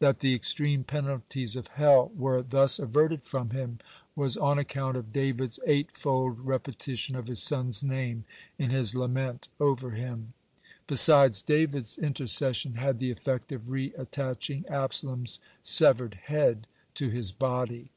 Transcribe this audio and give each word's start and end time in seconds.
That 0.00 0.18
the 0.26 0.34
extreme 0.34 0.82
penalties 0.82 1.54
of 1.54 1.68
hell 1.68 2.10
were 2.16 2.42
thus 2.42 2.80
averted 2.80 3.22
from 3.22 3.50
him, 3.50 3.78
was 4.16 4.36
on 4.36 4.58
account 4.58 4.96
of 4.96 5.12
David's 5.12 5.60
eightfold 5.68 6.40
repetition 6.40 7.14
of 7.14 7.28
his 7.28 7.40
son's 7.40 7.80
name 7.80 8.24
in 8.58 8.70
his 8.70 8.96
lament 8.96 9.46
over 9.60 9.92
him. 9.92 10.32
Besides, 10.88 11.42
David's 11.42 11.96
intercession 11.96 12.74
had 12.74 12.98
the 12.98 13.12
effect 13.12 13.52
of 13.52 13.70
re 13.70 13.92
attaching 13.96 14.66
Absalom's 14.66 15.38
severed 15.62 16.14
head 16.26 16.66
to 16.94 17.10
his 17.10 17.30
body. 17.30 17.92